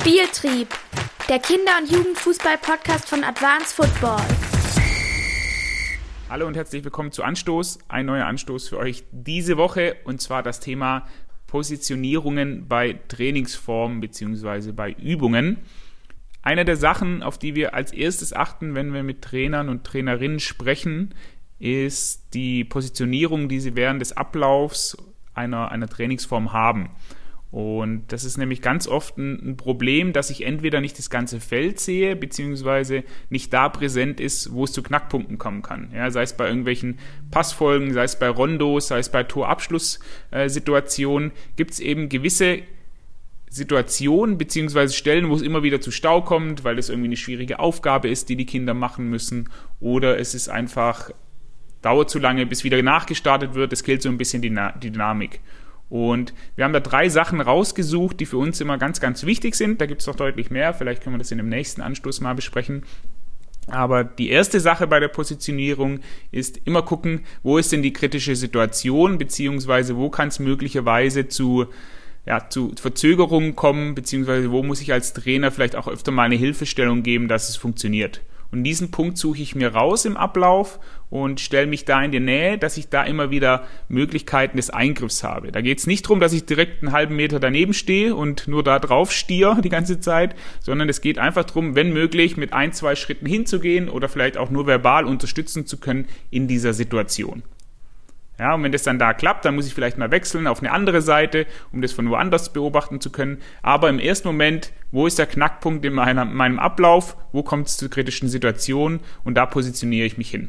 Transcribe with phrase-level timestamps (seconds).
[0.00, 0.68] Spieltrieb,
[1.28, 4.22] der Kinder- und Jugendfußball-Podcast von Advanced Football.
[6.30, 7.80] Hallo und herzlich willkommen zu Anstoß.
[7.88, 11.06] Ein neuer Anstoß für euch diese Woche und zwar das Thema
[11.48, 14.72] Positionierungen bei Trainingsformen bzw.
[14.72, 15.58] bei Übungen.
[16.40, 20.40] Eine der Sachen, auf die wir als erstes achten, wenn wir mit Trainern und Trainerinnen
[20.40, 21.14] sprechen,
[21.58, 24.96] ist die Positionierung, die sie während des Ablaufs
[25.34, 26.88] einer, einer Trainingsform haben.
[27.50, 31.80] Und das ist nämlich ganz oft ein, Problem, dass ich entweder nicht das ganze Feld
[31.80, 35.90] sehe, beziehungsweise nicht da präsent ist, wo es zu Knackpunkten kommen kann.
[35.92, 36.98] Ja, sei es bei irgendwelchen
[37.32, 42.60] Passfolgen, sei es bei Rondos, sei es bei Torabschlusssituationen, äh, gibt es eben gewisse
[43.48, 47.58] Situationen beziehungsweise Stellen, wo es immer wieder zu Stau kommt, weil es irgendwie eine schwierige
[47.58, 49.48] Aufgabe ist, die die Kinder machen müssen,
[49.80, 51.10] oder es ist einfach
[51.82, 53.72] dauert zu lange, bis wieder nachgestartet wird.
[53.72, 55.40] Es killt so ein bisschen die, die Dynamik.
[55.90, 59.80] Und wir haben da drei Sachen rausgesucht, die für uns immer ganz, ganz wichtig sind.
[59.80, 60.72] Da gibt es noch deutlich mehr.
[60.72, 62.84] Vielleicht können wir das in dem nächsten Anstoß mal besprechen.
[63.66, 68.36] Aber die erste Sache bei der Positionierung ist immer gucken, wo ist denn die kritische
[68.36, 71.66] Situation, beziehungsweise wo kann es möglicherweise zu,
[72.24, 76.36] ja, zu Verzögerungen kommen, beziehungsweise wo muss ich als Trainer vielleicht auch öfter mal eine
[76.36, 78.20] Hilfestellung geben, dass es funktioniert.
[78.52, 82.20] Und diesen Punkt suche ich mir raus im Ablauf und stelle mich da in die
[82.20, 85.52] Nähe, dass ich da immer wieder Möglichkeiten des Eingriffs habe.
[85.52, 88.64] Da geht es nicht darum, dass ich direkt einen halben Meter daneben stehe und nur
[88.64, 92.72] da drauf stiere die ganze Zeit, sondern es geht einfach darum, wenn möglich, mit ein,
[92.72, 97.42] zwei Schritten hinzugehen oder vielleicht auch nur verbal unterstützen zu können in dieser Situation.
[98.40, 100.72] Ja, und wenn das dann da klappt, dann muss ich vielleicht mal wechseln auf eine
[100.72, 103.42] andere Seite, um das von woanders beobachten zu können.
[103.60, 107.18] Aber im ersten Moment, wo ist der Knackpunkt in meiner, meinem Ablauf?
[107.32, 109.00] Wo kommt es zu kritischen Situationen?
[109.24, 110.48] Und da positioniere ich mich hin.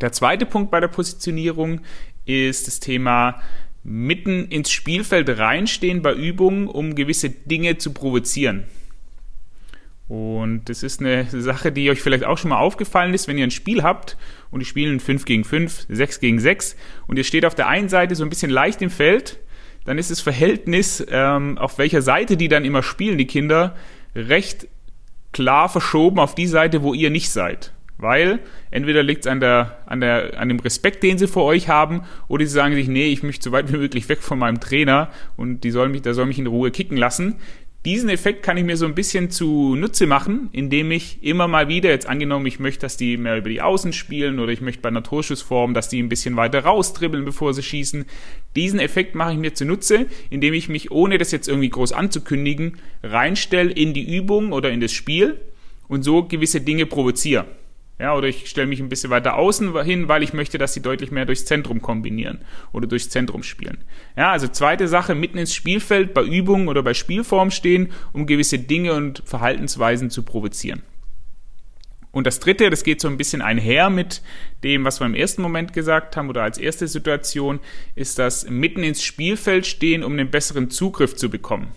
[0.00, 1.82] Der zweite Punkt bei der Positionierung
[2.24, 3.40] ist das Thema
[3.84, 8.64] mitten ins Spielfeld reinstehen bei Übungen, um gewisse Dinge zu provozieren.
[10.10, 13.44] Und das ist eine Sache, die euch vielleicht auch schon mal aufgefallen ist, wenn ihr
[13.44, 14.16] ein Spiel habt
[14.50, 16.74] und die spielen 5 gegen 5, 6 gegen 6
[17.06, 19.38] und ihr steht auf der einen Seite so ein bisschen leicht im Feld,
[19.84, 23.76] dann ist das Verhältnis, ähm, auf welcher Seite die dann immer spielen, die Kinder,
[24.16, 24.66] recht
[25.32, 27.72] klar verschoben auf die Seite, wo ihr nicht seid.
[27.96, 28.40] Weil
[28.72, 32.02] entweder liegt es an, der, an, der, an dem Respekt, den sie vor euch haben,
[32.26, 35.10] oder sie sagen sich, nee, ich möchte so weit wie möglich weg von meinem Trainer
[35.36, 37.36] und die soll mich, der soll mich in Ruhe kicken lassen.
[37.86, 41.88] Diesen Effekt kann ich mir so ein bisschen zunutze machen, indem ich immer mal wieder,
[41.88, 44.90] jetzt angenommen, ich möchte, dass die mehr über die Außen spielen oder ich möchte bei
[44.90, 48.04] einer Torschussform, dass die ein bisschen weiter rausdribbeln, bevor sie schießen.
[48.54, 52.76] Diesen Effekt mache ich mir zunutze, indem ich mich, ohne das jetzt irgendwie groß anzukündigen,
[53.02, 55.40] reinstelle in die Übung oder in das Spiel
[55.88, 57.46] und so gewisse Dinge provoziere.
[58.00, 60.80] Ja, oder ich stelle mich ein bisschen weiter außen hin, weil ich möchte, dass sie
[60.80, 62.38] deutlich mehr durchs Zentrum kombinieren
[62.72, 63.84] oder durchs Zentrum spielen.
[64.16, 68.58] Ja, also zweite Sache, mitten ins Spielfeld bei Übungen oder bei Spielformen stehen, um gewisse
[68.58, 70.82] Dinge und Verhaltensweisen zu provozieren.
[72.10, 74.22] Und das dritte, das geht so ein bisschen einher mit
[74.64, 77.60] dem, was wir im ersten Moment gesagt haben oder als erste Situation,
[77.96, 81.68] ist das mitten ins Spielfeld stehen, um einen besseren Zugriff zu bekommen.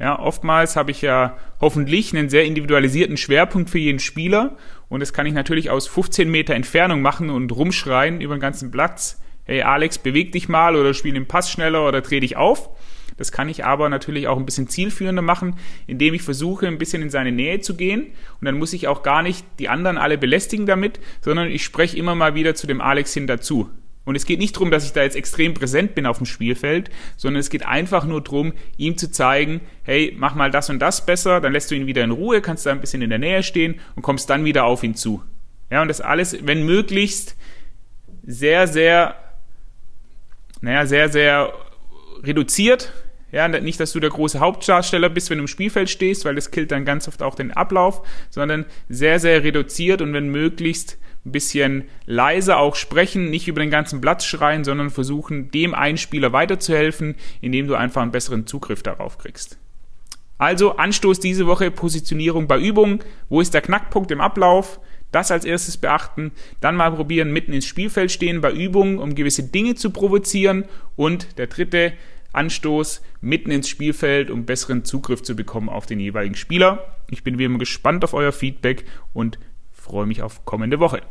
[0.00, 4.56] Ja, oftmals habe ich ja hoffentlich einen sehr individualisierten Schwerpunkt für jeden Spieler
[4.88, 8.72] und das kann ich natürlich aus 15 Meter Entfernung machen und rumschreien über den ganzen
[8.72, 9.20] Platz.
[9.44, 12.70] Hey Alex, beweg dich mal oder spiel den Pass schneller oder dreh dich auf.
[13.16, 15.56] Das kann ich aber natürlich auch ein bisschen zielführender machen,
[15.86, 18.06] indem ich versuche, ein bisschen in seine Nähe zu gehen.
[18.40, 21.96] Und dann muss ich auch gar nicht die anderen alle belästigen damit, sondern ich spreche
[21.96, 23.70] immer mal wieder zu dem Alex hin dazu.
[24.04, 26.90] Und es geht nicht darum, dass ich da jetzt extrem präsent bin auf dem Spielfeld,
[27.16, 31.06] sondern es geht einfach nur darum, ihm zu zeigen, hey, mach mal das und das
[31.06, 33.42] besser, dann lässt du ihn wieder in Ruhe, kannst da ein bisschen in der Nähe
[33.42, 35.22] stehen und kommst dann wieder auf ihn zu.
[35.70, 37.36] Ja, und das alles, wenn möglichst,
[38.26, 39.16] sehr, sehr,
[40.60, 41.52] naja, sehr, sehr
[42.22, 42.92] reduziert.
[43.34, 46.52] Ja, nicht, dass du der große Hauptdarsteller bist, wenn du im Spielfeld stehst, weil das
[46.52, 51.32] killt dann ganz oft auch den Ablauf, sondern sehr, sehr reduziert und wenn möglichst ein
[51.32, 56.32] bisschen leiser auch sprechen, nicht über den ganzen Platz schreien, sondern versuchen, dem einen Spieler
[56.32, 59.58] weiterzuhelfen, indem du einfach einen besseren Zugriff darauf kriegst.
[60.38, 63.00] Also Anstoß diese Woche, Positionierung bei Übungen.
[63.28, 64.78] Wo ist der Knackpunkt im Ablauf?
[65.10, 66.30] Das als erstes beachten.
[66.60, 70.66] Dann mal probieren, mitten ins Spielfeld stehen bei Übungen, um gewisse Dinge zu provozieren.
[70.94, 71.94] Und der dritte
[72.34, 76.96] Anstoß, mitten ins Spielfeld, um besseren Zugriff zu bekommen auf den jeweiligen Spieler.
[77.10, 79.38] Ich bin wie immer gespannt auf euer Feedback und
[79.72, 81.02] freue mich auf kommende Woche.